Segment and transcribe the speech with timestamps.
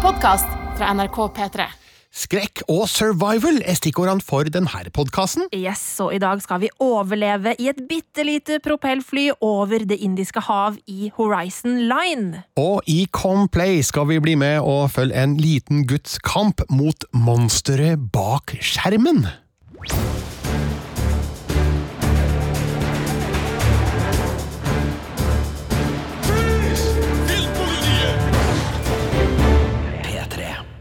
[0.00, 0.48] podkast
[0.78, 1.64] fra NRK P3.
[2.10, 5.44] Skrekk og survival er stikkordene for denne podkasten.
[5.54, 10.40] Yes, og i dag skal vi overleve i et bitte lite propellfly over Det indiske
[10.48, 12.42] hav i Horizon Line.
[12.56, 18.10] Og i Complay skal vi bli med og følge en liten gutts kamp mot monsteret
[18.10, 19.26] bak skjermen.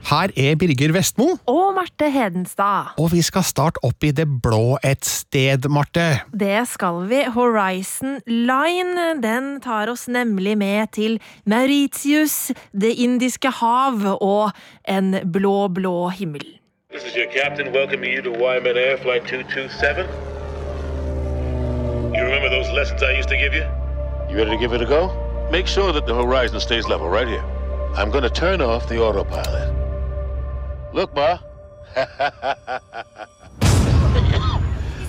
[0.09, 2.95] Her er Birger Vestmo, Og Marte Hedenstad.
[2.97, 6.21] og vi skal starte opp i det blå et sted, Marte.
[6.33, 7.19] Det skal vi.
[7.35, 14.51] Horizon Line den tar oss nemlig med til Mauritius, Det indiske hav og
[14.87, 16.45] en blå, blå himmel.
[16.91, 20.07] This is your captain welcoming you to Wyman Air Flight 227.
[22.15, 23.65] You remember those lessons I used to give you?
[24.29, 25.11] You ready to give it a go?
[25.51, 27.45] Make sure that the horizon stays level right here.
[27.95, 29.78] I'm going to turn off the autopilot.
[30.91, 31.38] Look, Ma.
[31.38, 31.45] He's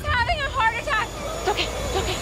[0.03, 1.09] having a heart attack.
[1.09, 1.65] It's okay.
[1.65, 2.17] It's okay.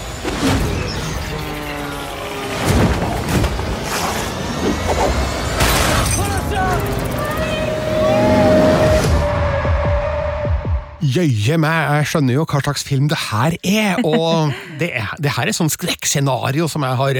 [10.99, 15.31] Jøye meg, jeg skjønner jo hva slags film det her er, og det, er, det
[15.37, 17.19] her er sånn skrekkscenario som jeg har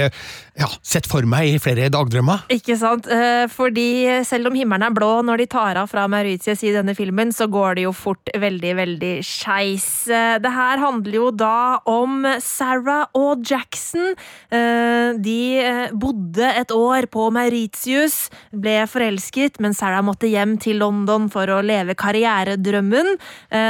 [0.60, 2.42] ja, sett for meg i flere dagdrømmer.
[2.52, 3.08] Ikke sant?
[3.08, 6.92] Eh, Fordi selv om himmelen er blå når de tar av fra Mauritius i denne
[6.98, 9.88] filmen, så går det jo fort veldig, veldig skeis.
[10.12, 14.12] Eh, Det her handler jo da om Sarah og Jackson.
[14.52, 15.40] Eh, De
[15.96, 21.62] bodde et år på Mauritius, ble forelsket, men Sarah måtte hjem til London for å
[21.64, 23.16] leve karrieredrømmen.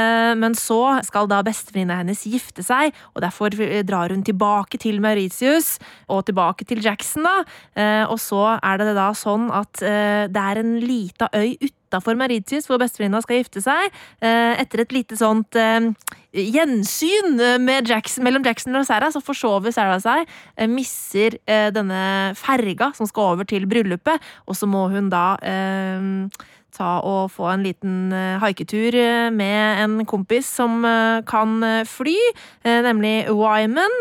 [0.00, 3.52] Eh, Men så skal da bestevenninna hennes gifte seg, og derfor
[3.86, 5.74] drar hun tilbake til Mauritius
[6.08, 7.36] og tilbake til Jackson, da.
[7.76, 12.14] Eh, Og så er det da sånn at eh, det er en lita øy utafor
[12.16, 13.90] Mauritius hvor bestevenninna skal gifte seg.
[14.22, 15.90] Eh, Etter et lite sånt eh,
[16.32, 20.28] gjensyn eh, Jackson, mellom Jackson og Sarah, så forsover Sarah seg.
[20.56, 25.34] eh, Misser eh, denne ferga som skal over til bryllupet, og så må hun da
[25.42, 26.38] eh,
[26.74, 32.16] ta og få en liten eh, haiketur eh, med en kompis som eh, kan fly,
[32.64, 33.94] nemlig Wyman.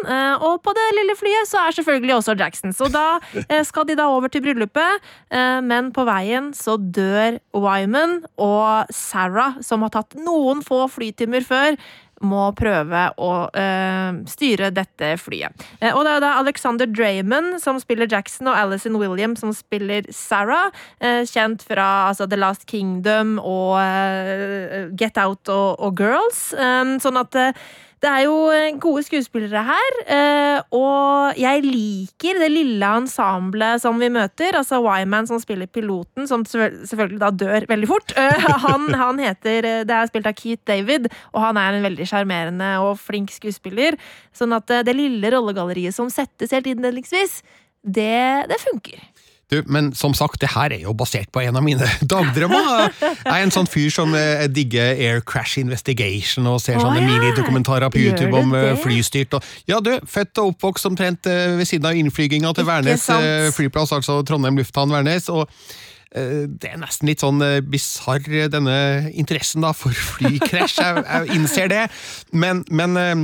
[0.46, 2.74] Og på det lille flyet så er selvfølgelig også Jackson.
[2.76, 3.20] Så da
[3.68, 5.06] skal de da over til bryllupet,
[5.66, 11.78] men på veien så dør Wyman, og Sarah, som har tatt noen få flytimer før,
[12.26, 15.66] må prøve å eh, styre dette flyet.
[15.80, 20.08] Eh, og det er da Alexander Draymond som spiller Jackson, og Alison Williams som spiller
[20.14, 20.72] Sarah.
[21.00, 23.78] eh, kjent fra altså, The Last Kingdom og
[25.00, 26.50] Get Out og, og Girls.
[27.04, 27.36] Sånn at
[28.00, 34.00] det er jo eh, gode skuespillere her, eh, og jeg liker det lille ensemblet som
[34.00, 34.56] vi møter.
[34.56, 38.16] Altså Wyman som spiller piloten, som selvfølgelig da dør veldig fort.
[38.16, 42.08] Eh, han, han heter Det er spilt av Keith David, og han er en veldig
[42.08, 44.00] sjarmerende og flink skuespiller.
[44.36, 47.42] Sånn at det lille rollegalleriet som settes helt innledningsvis,
[47.84, 49.04] det, det funker.
[49.50, 52.92] Du, men som sagt, det her er jo basert på en av mine dagdrømmer.
[53.02, 57.02] Jeg er en sånn fyr som eh, digger Air Crash Investigation og ser Å, sånne
[57.02, 57.10] ja.
[57.10, 58.78] minidokumentarer på Gjør YouTube du om eh, det?
[58.86, 59.38] flystyrt.
[59.40, 63.06] Og, ja, du, født og oppvokst omtrent eh, ved siden av innflyginga til Ikke Værnes
[63.10, 63.26] sant?
[63.26, 65.30] eh, flyplass, altså Trondheim lufthavn Værnes.
[65.34, 65.48] og
[66.14, 68.78] eh, det er nesten litt sånn uh, bisarr, denne
[69.18, 70.78] interessen da for flykrasj.
[70.82, 71.84] Jeg, jeg innser det.
[72.34, 73.16] Men, men eh,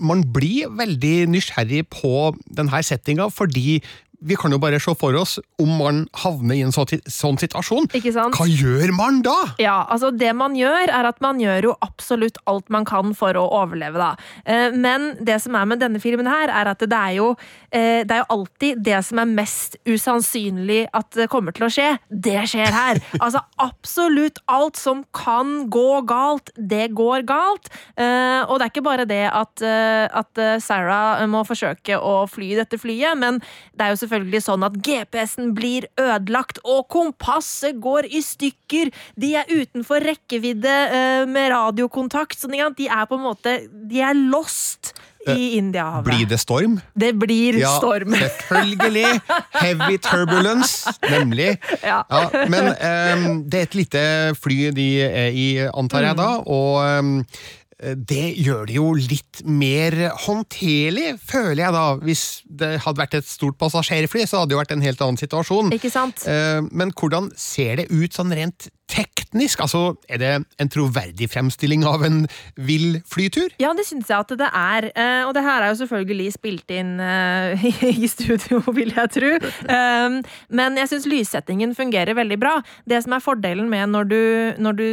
[0.00, 3.82] man blir veldig nysgjerrig på denne settinga, fordi
[4.24, 7.90] vi kan jo bare se for oss om man havner i en sånn, sånn situasjon.
[7.92, 9.34] Hva gjør man da?
[9.60, 13.36] Ja, altså det man gjør er at man gjør jo absolutt alt man kan for
[13.36, 14.10] å overleve da.
[14.48, 17.28] Eh, Men det som er med denne filmen her, er at det er jo,
[17.70, 21.72] eh, det er jo alltid det som er mest usannsynlig at det kommer til å
[21.72, 23.02] skje, det skjer her.
[23.24, 27.70] Altså absolutt alt som kan gå galt, det går galt.
[27.96, 32.78] Eh, Og det er ikke bare det at, at Sarah må forsøke å fly dette
[32.80, 33.38] flyet, men
[33.74, 34.13] det er jo selvfølgelig
[34.44, 38.92] sånn at GPS-en blir ødelagt, og kompasset går i stykker.
[39.20, 42.38] De er utenfor rekkevidde uh, med radiokontakt.
[42.38, 43.58] Sånn, at de er på en måte
[43.90, 44.94] De er lost
[45.30, 46.04] i Indiahavet.
[46.04, 46.78] Blir det storm?
[46.94, 48.14] Det blir Ja, storm.
[48.24, 49.20] selvfølgelig.
[49.56, 51.56] Heavy turbulence, nemlig.
[51.82, 52.02] Ja.
[52.48, 54.04] men um, det er et lite
[54.40, 57.14] fly de er i, antar jeg da, og ehm,
[57.78, 61.84] det gjør det jo litt mer håndterlig, føler jeg da.
[62.04, 65.20] Hvis det hadde vært et stort passasjerfly, så hadde det jo vært en helt annen
[65.20, 65.72] situasjon.
[65.74, 66.26] Ikke sant?
[66.30, 69.60] Eh, Men hvordan ser det ut sånn rent teknisk?
[69.64, 72.26] Altså, Er det en troverdig fremstilling av en
[72.56, 73.48] vill flytur?
[73.58, 74.90] Ja, det syns jeg at det er.
[74.94, 77.64] Eh, Og det her er jo selvfølgelig spilt inn eh,
[78.04, 79.32] i studio, vil jeg tro.
[79.68, 82.58] Um, Men jeg syns lyssettingen fungerer veldig bra.
[82.88, 84.22] Det som er fordelen med når du,
[84.62, 84.88] når du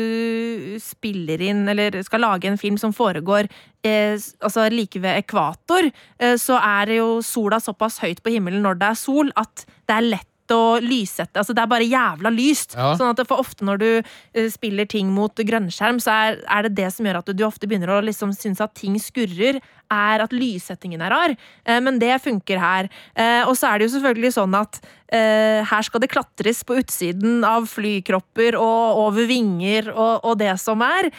[0.81, 3.49] spiller inn, eller skal lage en film som foregår
[3.83, 8.79] eh, altså like ved ekvator, eh, så er jo sola såpass høyt på himmelen når
[8.81, 11.35] det er sol, at det er lett å lyssette.
[11.39, 12.75] Altså, det er bare jævla lyst.
[12.77, 12.93] Ja.
[12.99, 16.75] Sånn at for ofte når du eh, spiller ting mot grønnskjerm, så er, er det
[16.79, 20.33] det som gjør at du ofte begynner å liksom synes at ting skurrer, er at
[20.35, 21.35] lyssettingen er rar.
[21.65, 22.89] Eh, men det funker her.
[23.15, 24.79] Eh, og så er det jo selvfølgelig sånn at
[25.11, 30.53] eh, her skal det klatres på utsiden av flykropper og over vinger og, og det
[30.61, 31.11] som er.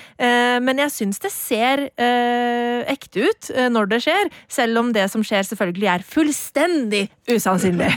[0.62, 1.82] Men jeg syns det ser
[2.88, 7.90] ekte ut når det skjer, selv om det som skjer selvfølgelig er fullstendig usannsynlig.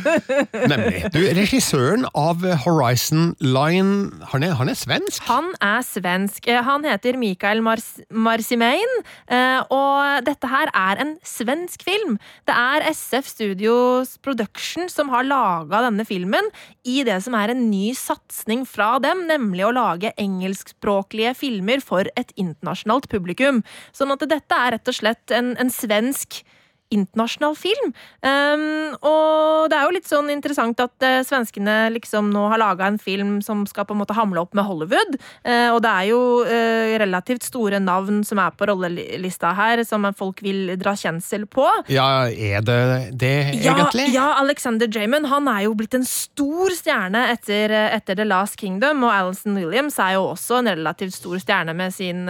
[0.72, 1.04] Nemlig.
[1.14, 5.24] Du, Regissøren av Horizon Line, han er, han er svensk?
[5.30, 6.50] Han er svensk.
[6.68, 8.92] Han heter Mikael Mars Marsimein,
[9.30, 12.18] eh, og dette her er en svensk film.
[12.48, 16.50] Det er SF Studios Production som har laga denne filmen
[16.84, 22.10] i det som er en ny satsing fra dem, nemlig å lage engelskspråklige filmer for
[22.18, 23.62] et internasjonalt publikum.
[23.96, 26.42] Sånn at dette er rett og slett en, en svensk
[26.90, 27.92] internasjonal film.
[28.20, 32.88] Um, og det er jo litt sånn interessant at uh, svenskene liksom nå har laga
[32.90, 35.16] en film som skal på en måte hamle opp med Hollywood.
[35.46, 40.08] Uh, og det er jo uh, relativt store navn som er på rollelista her, som
[40.18, 41.66] folk vil dra kjensel på.
[41.92, 42.80] Ja, er det
[43.20, 43.32] det,
[43.62, 44.08] Ja, egentlig?
[44.14, 49.04] ja, Alexander Jamin han er jo blitt en stor stjerne etter, etter The Last Kingdom,
[49.06, 52.26] og Alison Williams er jo også en relativt stor stjerne med sin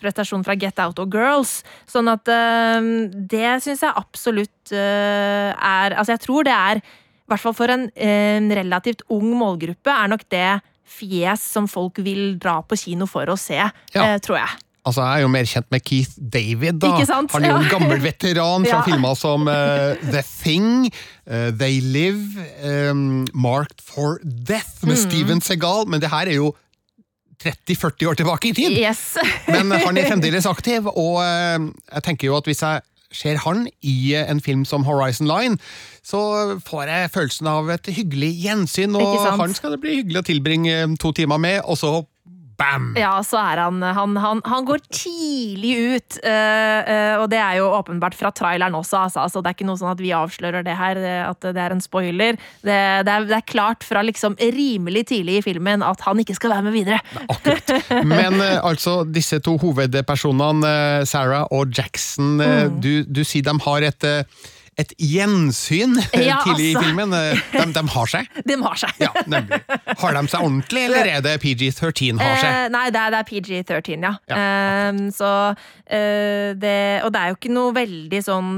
[0.00, 1.58] prestasjon fra Get Out og Girls.
[1.90, 7.40] Sånn at det syns jeg absolutt eh, er Altså, jeg tror det er, i hvert
[7.40, 10.60] fall for en en relativt ung målgruppe, er nok det
[10.92, 14.02] fjes som folk vil dra på kino for å se, Ja.
[14.04, 14.48] eh, tror jeg.
[14.84, 16.80] Altså, Jeg er jo mer kjent med Keith David.
[16.82, 16.88] da.
[17.30, 18.82] Han er jo en gammel veteran fra Ja.
[18.82, 20.90] filmer som uh, The Thing,
[21.30, 22.42] uh, They Live,
[22.90, 24.88] um, Marked for Death Mm.
[24.88, 26.50] med Steven Segal, men det her er jo
[27.42, 28.76] 30-40 år tilbake i tid!
[28.78, 29.16] Yes.
[29.48, 32.82] Men han er fremdeles aktiv, og uh, jeg tenker jo at hvis jeg
[33.12, 35.58] ser han i en film som Horizon Line,
[36.02, 36.22] så
[36.66, 40.80] får jeg følelsen av et hyggelig gjensyn, og han skal det bli hyggelig å tilbringe
[41.02, 41.92] to timer med, og så
[42.62, 42.92] bam!
[42.98, 47.58] Ja, så er han Han, han, han går tidlig ut, uh, uh, og det er
[47.58, 49.26] jo åpenbart fra traileren også, altså.
[49.26, 49.42] altså.
[49.42, 52.38] Det er ikke noe sånn at vi avslører det her, at det er en spoiler.
[52.62, 56.36] Det, det, er, det er klart fra liksom rimelig tidlig i filmen at han ikke
[56.38, 57.00] skal være med videre.
[57.26, 57.74] Akkurat.
[58.06, 62.74] Men uh, altså, disse to hovedpersonene, eh, Sarah og Jackson, eh, Mm.
[62.84, 64.44] du, du sier de har et, eh,
[64.80, 66.84] et gjensyn eh, Ja, tidlig i altså.
[66.86, 67.12] filmen.
[67.12, 68.30] Eh, De, de har seg?
[68.48, 69.02] De har seg.
[69.02, 69.58] Ja, nemlig.
[70.00, 72.48] Har de seg ordentlig, eller er det PG-13 har seg?
[72.52, 74.14] Eh, nei, det er, er PG-13, ja.
[74.32, 75.28] Ja, Eh, så
[75.86, 78.54] eh, det Og det er jo ikke noe veldig sånn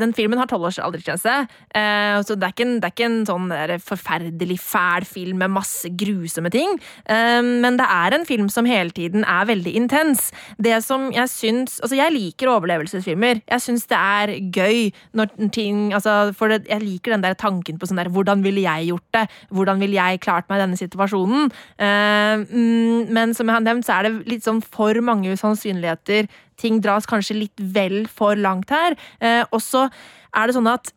[0.00, 1.34] den filmen har tolv års aldersgrense,
[1.74, 3.50] eh, så det er ikke en, er ikke en sånn
[3.84, 6.76] forferdelig fæl film med masse grusomme ting.
[7.10, 10.30] Eh, men det er en film som hele tiden er veldig intens.
[10.58, 13.40] Det som jeg syns Altså, jeg liker overlevelsesfilmer.
[13.50, 17.78] Jeg syns det er gøy når ting Altså, for det, jeg liker den der tanken
[17.78, 19.24] på sånn der Hvordan ville jeg gjort det?
[19.54, 21.50] Hvordan ville jeg klart meg i denne situasjonen?
[21.78, 26.30] Eh, mm, men som jeg har nevnt, så er det litt sånn for mange usannsynligheter.
[26.60, 28.96] Ting dras kanskje litt vel for langt her.
[29.20, 29.88] Eh, og så
[30.34, 30.92] er det sånn at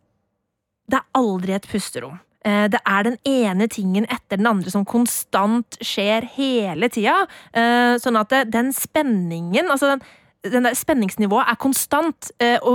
[0.87, 2.19] det er aldri et pusterom.
[2.45, 7.25] Eh, Det er den ene tingen etter den andre som konstant skjer hele tida.
[7.53, 10.01] Eh, Sånn at den spenningen altså den,
[10.47, 12.29] den der Spenningsnivået er konstant,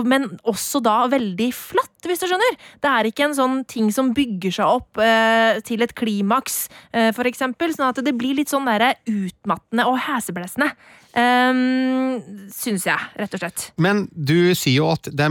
[0.04, 2.56] men også da veldig flatt, hvis du skjønner.
[2.82, 4.98] Det er ikke en sånn ting som bygger seg opp
[5.64, 6.66] til et klimaks,
[7.14, 7.72] for eksempel.
[7.72, 10.72] Sånn at det blir litt sånn der utmattende og heseblesende.
[11.12, 13.66] Um, syns jeg, rett og slett.
[13.82, 15.28] Men du sier jo at de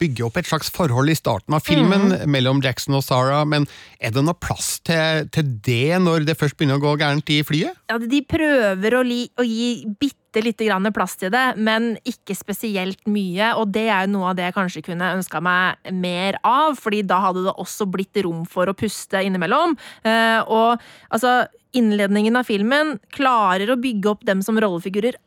[0.00, 2.24] bygger opp et slags forhold i starten av filmen mm.
[2.32, 3.68] mellom Jackson og Sarah, men
[4.00, 7.42] er det noe plass til, til det når det først begynner å gå gærent i
[7.44, 7.76] flyet?
[7.92, 12.36] Ja, de prøver å, li, å gi bitte lite grann plass til det, men ikke
[12.36, 13.52] spesielt mye.
[13.60, 17.04] Og det er jo noe av det jeg kanskje kunne ønska meg mer av, fordi
[17.06, 19.76] da hadde det også blitt rom for å puste innimellom.
[20.06, 20.82] Eh, og
[21.14, 21.44] altså,
[21.76, 25.18] innledningen av filmen klarer å bygge opp dem som rollefigurer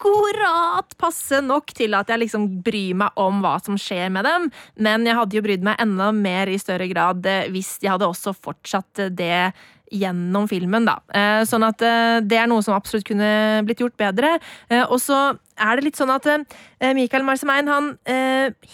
[0.00, 4.48] akkurat passe nok til at jeg liksom bryr meg om hva som skjer med dem,
[4.80, 8.08] men jeg hadde jo brydd meg enda mer i større grad eh, hvis de hadde
[8.08, 9.50] også fortsatt det
[9.90, 10.98] gjennom filmen, da.
[11.12, 14.36] Eh, Sånn at eh, det er noe som absolutt kunne blitt gjort bedre.
[14.70, 15.18] Eh, Og så
[15.60, 16.24] er det litt sånn at
[16.96, 17.90] Michael Marsemein, han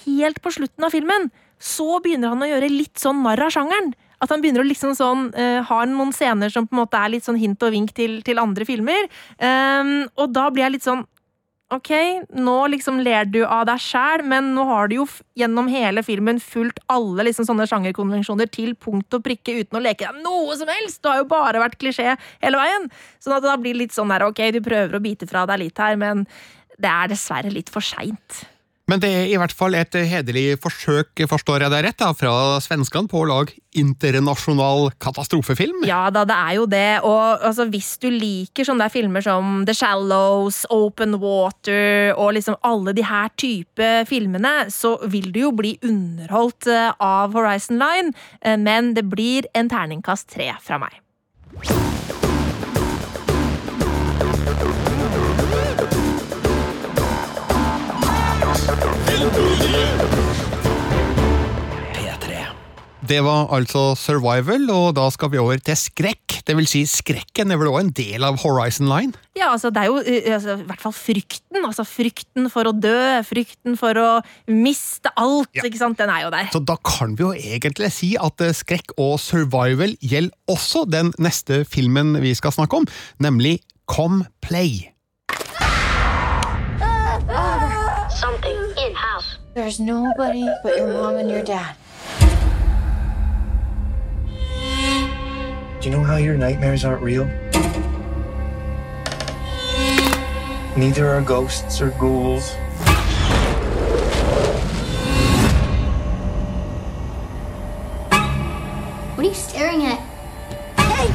[0.05, 3.91] helt på slutten av filmen, så begynner han å gjøre litt sånn narr av sjangeren.
[4.23, 7.13] At han begynner å liksom sånn uh, har noen scener som på en måte er
[7.13, 9.11] litt sånn hint og vink til, til andre filmer.
[9.37, 11.05] Um, og da blir jeg litt sånn
[11.75, 11.89] Ok,
[12.31, 16.39] nå liksom ler du av deg sjæl, men nå har du jo gjennom hele filmen
[16.39, 20.71] fulgt alle liksom sånne sjangerkonvensjoner til punkt og prikke uten å leke deg noe som
[20.71, 21.01] helst!
[21.03, 22.87] Du har jo bare vært klisjé hele veien!
[23.19, 25.65] Sånn at det da blir litt sånn der, ok, du prøver å bite fra deg
[25.65, 26.23] litt her, men
[26.79, 28.45] det er dessverre litt for seint.
[28.87, 32.61] Men det er i hvert fall et hederlig forsøk, forstår jeg deg rett, da, fra
[32.63, 35.83] svenskene på å lage internasjonal katastrofefilm?
[35.89, 36.91] Ja da, det er jo det.
[37.03, 42.95] Og altså, hvis du liker sånne filmer som The Shallows, Open Water og liksom alle
[42.97, 48.15] de her type filmene, så vil du jo bli underholdt eh, av Horizon Line,
[48.47, 50.95] eh, men det blir en terningkast tre fra meg.
[63.07, 66.41] Det var altså survival, og da skal vi over til skrekk.
[66.47, 69.15] Det vil si, skrekken er vel også en del av Horizon Line?
[69.39, 71.61] Ja, altså det er jo uh, altså, i hvert fall frykten.
[71.61, 72.97] Altså frykten for å dø,
[73.27, 74.09] frykten for å
[74.51, 75.53] miste alt.
[75.55, 75.67] Ja.
[75.69, 76.01] ikke sant?
[76.01, 76.51] Den er jo der.
[76.55, 81.15] Så da kan vi jo egentlig si at uh, skrekk og survival gjelder også den
[81.23, 82.91] neste filmen vi skal snakke om,
[83.23, 84.91] nemlig Come Play.
[88.17, 89.37] Something in house.
[89.57, 91.77] There's nobody but your mom and your dad.
[95.81, 97.25] Do you know how your nightmares aren't real?
[100.77, 102.53] Neither are ghosts or ghouls.
[109.15, 110.01] What are you staring at?
[110.79, 111.09] Hey!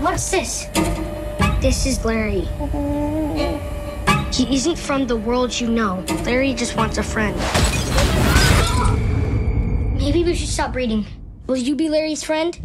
[0.00, 0.68] What's this?
[1.60, 2.48] This is Larry.
[4.32, 6.02] He isn't from the world you know.
[6.24, 7.36] Larry just wants a friend.
[9.98, 11.06] Maybe we should stop reading.
[11.46, 12.56] Will you be Larry's friend?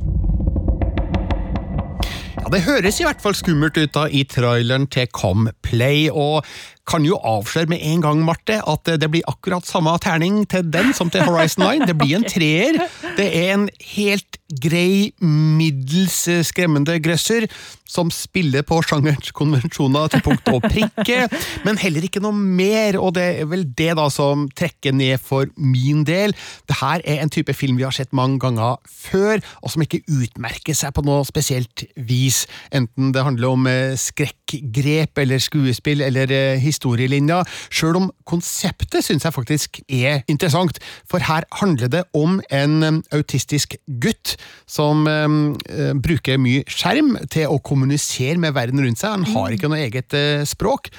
[2.38, 6.46] Ja, Det høres i hvert fall skummelt ut da i traileren til Come Play, og
[6.88, 10.94] kan jo avsløre med en gang, Marte, at det blir akkurat samme terning til den
[10.98, 11.88] som til Horizon 9.
[11.90, 12.80] Det blir en treer.
[13.18, 17.50] Det er en helt grei, middels skremmende grøsser
[17.88, 21.28] som spiller på sjangerens konvensjoner til punkt og prikke,
[21.66, 25.48] men heller ikke noe mer, og det er vel det da som trekker ned for
[25.56, 26.36] min del.
[26.68, 30.04] Det her er en type film vi har sett mange ganger før, og som ikke
[30.04, 32.44] utmerker seg på noe spesielt vis,
[32.76, 37.42] enten det handler om eh, skrekkgrep eller skuespill eller historie historielinja,
[37.74, 40.80] sjøl om konseptet syns jeg faktisk er interessant,
[41.10, 44.38] for her handler det om en autistisk gutt
[44.70, 49.18] som eh, bruker mye skjerm til å kommunisere med verden rundt seg.
[49.18, 50.92] Han har ikke noe eget eh, språk.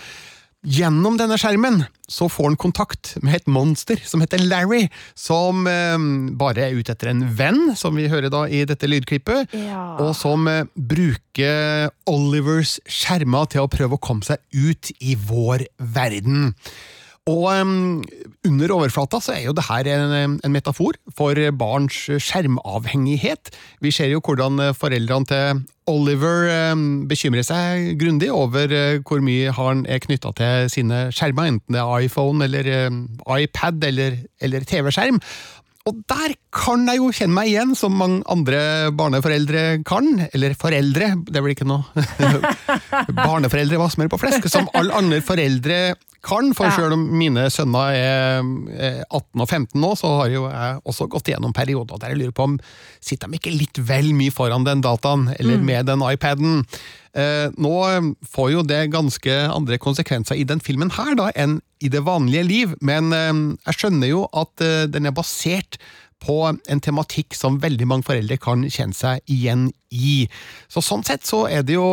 [0.66, 5.94] Gjennom denne skjermen så får han kontakt med et monster som heter Larry, som eh,
[6.40, 9.84] bare er ute etter en venn, som vi hører da i dette lydklippet, ja.
[10.02, 15.68] og som eh, bruker Olivers skjermer til å prøve å komme seg ut i vår
[15.78, 16.50] verden.
[17.28, 18.04] Og um,
[18.48, 23.52] under overflata så er jo det her en, en, metafor for barns skjermavhengighet.
[23.84, 29.52] Vi ser jo hvordan foreldrene til Oliver um, bekymrer seg grundig over uh, hvor mye
[29.56, 33.04] han er knytta til sine skjermer, enten det er iPhone eller um,
[33.36, 35.20] iPad eller, eller TV-skjerm.
[35.88, 38.60] Og der kan jeg jo kjenne meg igjen, som mange andre
[38.96, 40.08] barneforeldre kan.
[40.36, 41.86] Eller foreldre, det blir ikke noe
[43.22, 44.50] Barneforeldre var er på flesk.
[44.52, 45.78] Som alle andre foreldre
[46.24, 46.74] kan, for ja.
[46.74, 51.30] selv om mine sønner er 18 og 15 nå, så har jo jeg også gått
[51.30, 52.56] gjennom perioder der jeg lurer på om
[53.04, 55.68] sitter de ikke litt vel mye foran den dataen, eller mm.
[55.68, 56.64] med den iPaden.
[57.18, 57.74] Eh, nå
[58.34, 62.44] får jo det ganske andre konsekvenser i den filmen her da, enn i det vanlige
[62.46, 63.32] liv, men eh,
[63.70, 65.80] jeg skjønner jo at eh, den er basert
[66.24, 70.26] på en tematikk som veldig mange foreldre kan kjenne seg igjen i.
[70.68, 71.86] Så Sånn sett så er det jo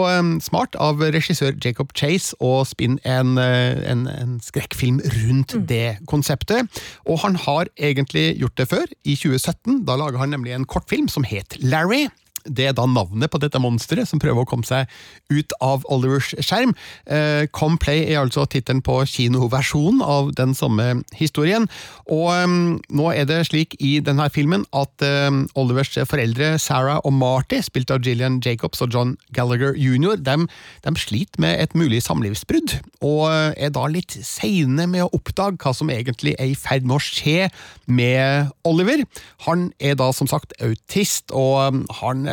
[0.43, 5.65] smart av regissør Jacob Chase å spinne en, en, en skrekkfilm rundt mm.
[5.69, 6.67] det konseptet.
[7.05, 9.83] Og han har egentlig gjort det før, i 2017.
[9.87, 12.05] Da laga han nemlig en kortfilm som het Larry
[12.45, 14.89] det er da navnet på dette monsteret som prøver å komme seg
[15.33, 16.75] ut av Olivers skjerm.
[17.05, 21.67] Eh, Come Play er altså tittelen på kinoversjonen av den samme historien.
[22.11, 27.15] Og um, nå er det slik i denne filmen at um, Olivers foreldre Sarah og
[27.17, 30.47] Marty, spilt av Gillian Jacobs og John Gallagher jr., de,
[30.85, 35.73] de sliter med et mulig samlivsbrudd, og er da litt seine med å oppdage hva
[35.75, 37.49] som egentlig er i ferd med å skje
[37.85, 39.03] med Oliver.
[39.47, 41.83] Han er da som sagt autist, og um,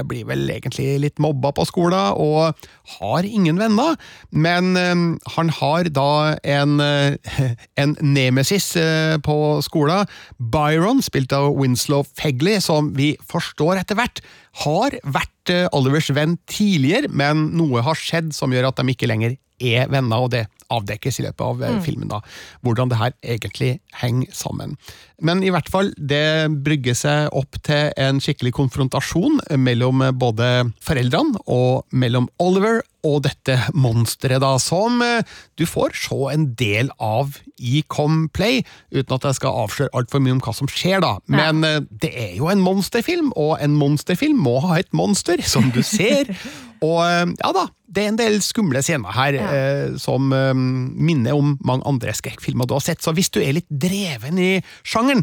[0.09, 2.57] blir vel egentlig litt mobba på skolen, og
[2.99, 3.97] har ingen venner.
[4.31, 5.05] Men eh,
[5.37, 7.17] han har da en, eh,
[7.83, 14.23] en nemesis eh, på skolen, Byron, spilt av Winslow Fegley, som vi forstår etter hvert
[14.63, 19.09] har vært eh, Olivers venn tidligere, men noe har skjedd som gjør at de ikke
[19.09, 21.81] lenger er venner, og det avdekkes i løpet av mm.
[21.85, 22.11] filmen.
[22.11, 22.21] da,
[22.65, 24.77] Hvordan det her egentlig henger sammen.
[25.23, 30.49] Men i hvert fall, det brygger seg opp til en skikkelig konfrontasjon mellom eh, både
[30.83, 35.27] foreldrene og mellom Oliver og dette monsteret, da, som eh,
[35.59, 38.63] du får se en del av i Complay,
[38.95, 41.17] uten at jeg skal avsløre altfor mye om hva som skjer, da.
[41.31, 41.79] Men ja.
[42.03, 46.35] det er jo en monsterfilm, og en monsterfilm må ha et monster, som du ser.
[46.83, 51.37] og eh, ja da, det er en del skumle scener her eh, som eh, minner
[51.37, 54.51] om mange andre skrekkfilmer du har sett, så hvis du er litt dreven i
[54.83, 55.23] sjangeren,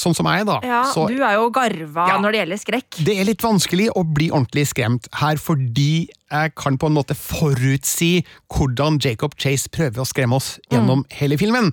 [0.00, 2.16] sånn som jeg, da, Ja, så du er jo garva Ja.
[2.22, 3.00] når det gjelder skrekk.
[3.04, 7.14] det er litt vanskelig å bli ordentlig skremt her, fordi jeg kan på en måte
[7.18, 11.68] forutsi hvordan Jacob Chase prøver å skremme oss gjennom hele filmen.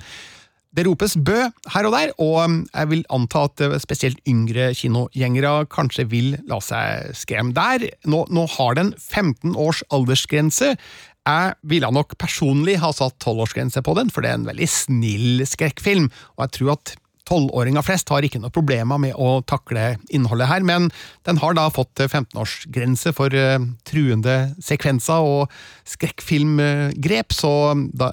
[0.72, 1.36] Det ropes bø
[1.74, 6.38] her og der, og um, jeg vil anta at eh, spesielt yngre kinogjengere kanskje vil
[6.48, 7.90] la seg skremme der.
[8.08, 10.78] Nå, nå har den 15 års aldersgrense.
[11.28, 15.44] Jeg ville nok personlig ha satt 12-årsgrense på den, for det er en veldig snill
[15.46, 16.96] skrekkfilm, og jeg tror at
[17.28, 20.90] Tolvåringer flest har ikke noe problemer med å takle innholdet her, men
[21.28, 25.54] den har da fått 15-årsgrense for eh, truende sekvenser og
[25.92, 27.52] skrekkfilmgrep, så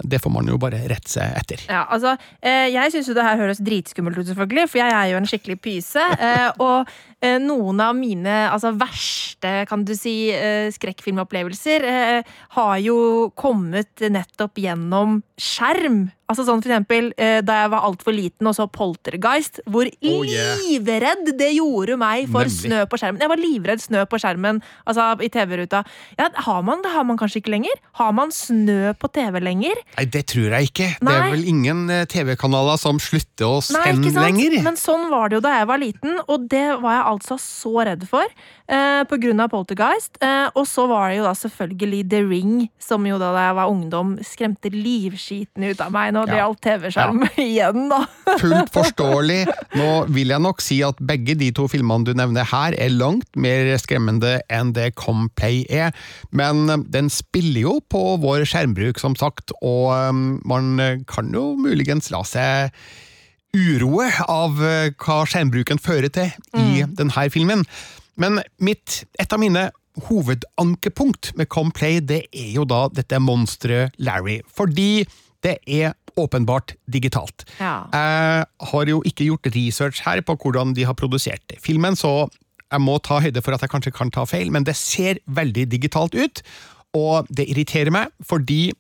[0.05, 1.65] det får man jo bare rette seg etter.
[1.69, 5.13] Ja, altså, eh, Jeg syns jo det her høres dritskummelt ut, selvfølgelig, for jeg er
[5.13, 6.05] jo en skikkelig pyse.
[6.19, 12.77] Eh, og eh, noen av mine altså, verste kan du si, eh, skrekkfilmopplevelser eh, har
[12.83, 16.09] jo kommet nettopp gjennom skjerm.
[16.29, 20.25] Altså sånn for eksempel eh, Da jeg var altfor liten og så Poltergeist, hvor Oh,
[20.27, 20.59] yeah.
[20.61, 22.59] livredd det gjorde meg for Nemlig.
[22.69, 23.23] snø på skjermen.
[23.25, 25.81] Jeg var livredd snø på skjermen, altså i TV-ruta.
[26.19, 26.93] Ja, har man det?
[26.93, 27.81] Har man kanskje ikke lenger?
[27.97, 29.81] Har man snø på TV lenger?
[29.97, 30.91] Nei, det tror jeg ikke.
[31.01, 34.59] Det er vel ingen eh, TV-kanaler som slutter å Nei, sende lenger.
[34.67, 37.73] Men sånn var det jo da jeg var liten, og det var jeg altså så
[37.89, 38.27] redd for.
[38.69, 40.19] Eh, av Poltergeist.
[40.23, 43.73] Eh, og så var det jo da selvfølgelig The Ring, som jo da jeg var
[43.73, 46.45] ungdom skremte livskiten ut av meg Nå det Ja.
[46.45, 48.03] gjaldt TV-skjerm igjen, da.
[48.41, 49.41] Fullt forståelig.
[49.79, 53.29] Nå vil jeg nok si at begge de to filmene du nevner her, er langt
[53.37, 55.93] mer skremmende enn det Complay er,
[56.33, 60.13] men eh, den spiller jo på vår skjermbruk, som sagt, og eh,
[60.49, 60.75] man
[61.09, 62.73] kan jo muligens la seg
[63.57, 67.65] uroe av eh, hva skjermbruken fører til i denne filmen.
[68.19, 69.69] Men mitt, et av mine
[70.09, 74.41] hovedankepunkt med Complay, det er jo da dette monsteret Larry.
[74.47, 75.07] Fordi
[75.45, 77.47] det er åpenbart digitalt.
[77.61, 77.87] Ja.
[77.93, 82.27] Jeg har jo ikke gjort research her på hvordan de har produsert filmen, så
[82.69, 85.69] jeg må ta høyde for at jeg kanskje kan ta feil, men det ser veldig
[85.71, 86.43] digitalt ut,
[86.99, 88.73] og det irriterer meg, fordi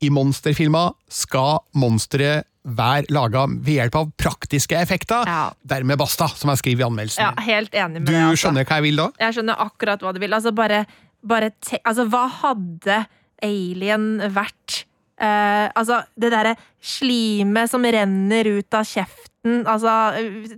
[0.00, 5.28] i monsterfilmer skal monsteret være laga ved hjelp av praktiske effekter.
[5.28, 5.52] Ja.
[5.64, 7.24] Dermed basta, som jeg skriver i anmeldelsen.
[7.24, 8.20] Ja, helt enig med du det.
[8.20, 8.42] Altså.
[8.44, 9.08] skjønner hva jeg vil da?
[9.24, 10.36] Jeg skjønner akkurat hva du vil.
[10.36, 10.84] Altså, bare,
[11.24, 13.00] bare te altså, hva hadde
[13.46, 14.84] Alien vært?
[15.20, 19.96] Uh, altså, det derre slimet som renner ut av kjeften, altså,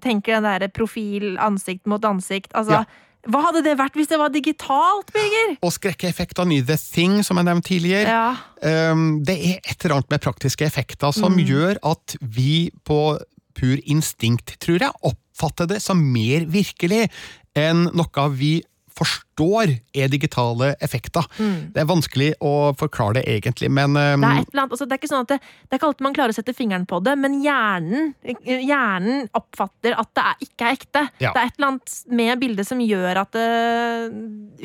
[0.03, 2.85] tenker den derre profil ansikt mot ansikt, altså Ja.
[3.31, 5.53] Hva hadde det vært hvis det var digitalt, Birger?
[5.63, 8.09] Og skrekkeeffektene i The Thing, som jeg nevnte tidligere.
[8.11, 8.91] Ja.
[8.91, 11.45] Um, det er et eller annet med praktiske effekter som Mm.
[11.47, 13.19] gjør at vi på
[13.55, 17.11] pur instinkt, tror jeg, oppfatter det som mer virkelig
[17.55, 21.25] enn noe vi forstår er digitale effekter.
[21.39, 24.21] Det er vanskelig å forklare det egentlig, men um, Mm.
[24.23, 26.15] Det er annet, altså, det er ikke sånn at det, det er ikke alltid man
[26.17, 28.13] klarer å sette fingeren på det, men hjernen,
[28.45, 31.03] hjernen oppfatter at det er, ikke er ekte.
[31.23, 31.33] Ja.
[31.33, 33.47] Det er et eller annet med bildet som gjør at det,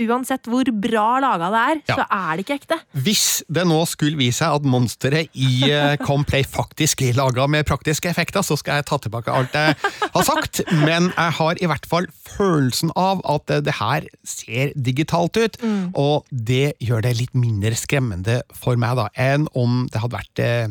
[0.08, 1.96] uansett hvor bra laga det er, Ja.
[2.00, 2.78] så er det ikke ekte.
[3.08, 7.66] Hvis det nå skulle vise seg at monsteret i uh, Complay faktisk er laga med
[7.70, 9.76] praktiske effekter, så skal jeg ta tilbake alt jeg
[10.14, 14.57] har sagt, men jeg har i hvert fall følelsen av at uh, det her ser
[14.76, 15.58] digitalt ut,
[15.98, 20.44] og det gjør det litt mindre skremmende for meg da, enn om det hadde vært
[20.44, 20.68] eh,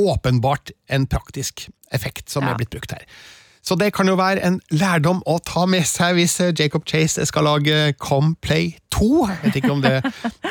[0.00, 2.50] åpenbart en praktisk effekt som Ja.
[2.52, 3.04] er blitt brukt her.
[3.62, 7.26] Så det kan jo være en lærdom å ta med seg hvis eh, Jacob Chase
[7.28, 9.08] skal lage Complay 2.
[9.28, 9.96] Jeg vet ikke om det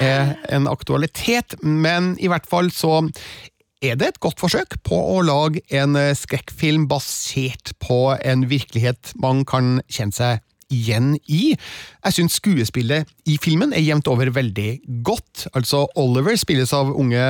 [0.02, 3.00] er en aktualitet, men i hvert fall så
[3.82, 9.14] er det et godt forsøk på å lage en eh, skrekkfilm basert på en virkelighet
[9.22, 11.56] man kan kjenne seg igjen i.
[12.06, 15.48] Jeg syns skuespillet i filmen er jevnt over veldig godt.
[15.58, 17.24] Altså, Oliver spilles av unge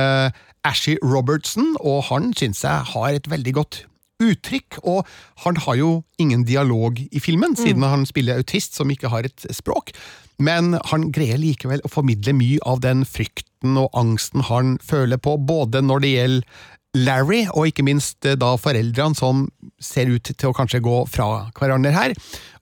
[0.66, 3.82] Ashy Robertson, og han syns jeg har et veldig godt
[4.18, 5.06] uttrykk, og
[5.44, 9.46] han har jo ingen dialog i filmen, siden han spiller autist som ikke har et
[9.54, 9.92] språk.
[10.42, 15.36] Men han greier likevel å formidle mye av den frykten og angsten han føler på,
[15.38, 16.66] både når det gjelder
[17.06, 19.46] Larry, og ikke minst eh, da foreldrene som
[19.82, 22.16] ser ut til å kanskje gå fra hverandre her.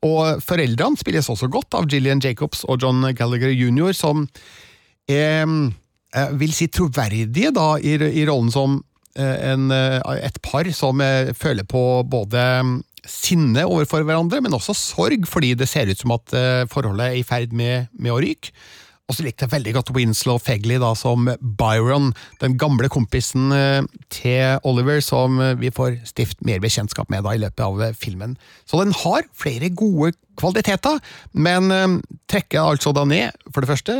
[0.07, 4.27] Og foreldrene spilles også godt av Gillian Jacobs og John Gallagher jr., som
[5.07, 5.47] er,
[6.35, 8.81] vil si troverdige da, i, i rollen som
[9.19, 12.43] eh, en, eh, et par som eh, føler på både
[13.07, 17.21] sinne overfor hverandre, men også sorg, fordi det ser ut som at eh, forholdet er
[17.21, 18.53] i ferd med, med å ryke.
[19.07, 22.11] Og så likte jeg veldig godt Winslow Fegley da, som Byron,
[22.43, 27.37] den gamle kompisen eh, til Oliver, som eh, vi får stift mer bekjentskap med da
[27.37, 28.35] i løpet av eh, filmen.
[28.67, 30.99] Så den har flere gode kvaliteter,
[31.33, 31.71] men
[32.29, 33.95] trekker altså da ned, for det første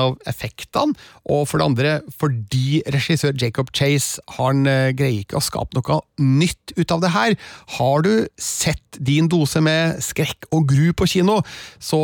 [0.00, 0.96] av effektene,
[1.28, 6.72] og for det andre fordi regissør Jacob Chase han greier ikke å skape noe nytt
[6.78, 7.36] ut av det her.
[7.76, 11.42] Har du sett din dose med skrekk og gru på kino,
[11.76, 12.00] så,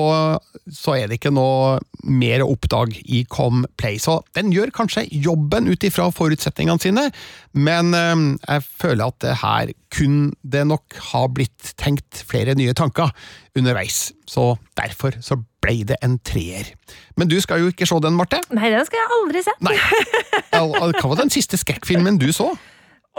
[0.68, 3.98] så er det ikke noe mer å oppdrag i Complay.
[4.00, 7.04] Så den gjør kanskje jobben ut ifra forutsetningene sine,
[7.52, 12.72] men eh, jeg føler at det her kun det nok har blitt tenkt flere nye
[12.72, 13.12] tanker
[13.58, 14.14] underveis.
[14.24, 16.72] Så derfor så ble det en treer.
[17.20, 18.40] Men du skal jo ikke se den, Marte.
[18.56, 19.54] Nei, den skal jeg aldri se.
[19.62, 19.76] Nei.
[20.56, 22.48] Hva var den siste skrekkfilmen du så?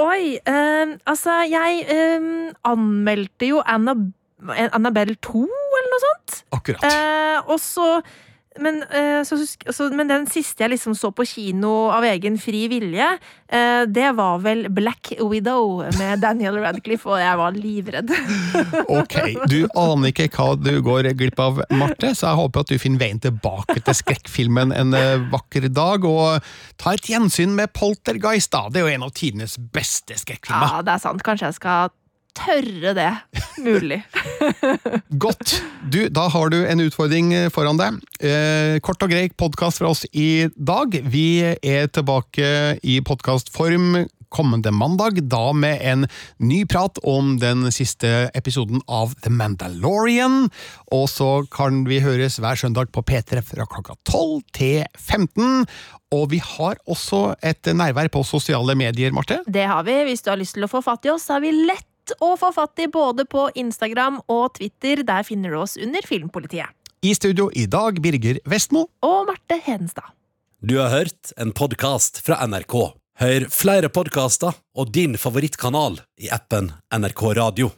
[0.02, 4.10] Oi, øh, altså jeg øh, anmeldte jo Annab
[4.44, 5.42] Annabelle 2,
[5.78, 6.38] eller noe sånt.
[6.52, 6.84] Akkurat.
[6.84, 8.02] Eh, og så
[8.62, 9.38] men, eh, så,
[9.74, 13.08] så, men den siste jeg liksom så på kino av egen fri vilje,
[13.48, 18.14] eh, det var vel Black Widow med Daniel Radcliffe, og jeg var livredd.
[18.94, 19.16] Ok,
[19.50, 23.02] Du aner ikke hva du går glipp av, Marte, så jeg håper at du finner
[23.06, 28.52] veien tilbake til skrekkfilmen en eh, vakker dag, og ta et gjensyn med Poltergeist.
[28.54, 28.68] da.
[28.70, 30.78] Det er jo en av tidenes beste skrekkfilmer.
[30.78, 31.26] Ja, det er sant.
[31.26, 31.94] Kanskje jeg skal
[32.38, 33.12] tørre det.
[33.64, 34.02] Mulig.
[35.26, 35.58] Godt.
[35.92, 38.02] Du, da har du en utfordring foran deg.
[38.24, 40.98] Eh, kort og grei podkast fra oss i dag.
[41.14, 46.08] Vi er tilbake i podkastform kommende mandag, da med en
[46.42, 50.48] ny prat om den siste episoden av The Mandalorian.
[50.96, 55.66] Og så kan vi høres hver søndag på P3 fra klokka 12 til 15.
[56.14, 59.42] Og vi har også et nærvær på sosiale medier, Marte.
[59.46, 60.02] Det har vi.
[60.10, 61.54] Hvis du har lyst til å få fatt i oss, så har vi
[62.04, 65.04] lett å få fatt i både på Instagram og Twitter.
[65.04, 66.68] Der finner du oss under Filmpolitiet.
[67.02, 68.88] I studio i dag, Birger Vestmo.
[69.04, 70.14] Og Marte Hedenstad.
[70.62, 72.94] Du har hørt en podkast fra NRK.
[73.20, 77.72] Hør flere podkaster og din favorittkanal i appen NRK Radio.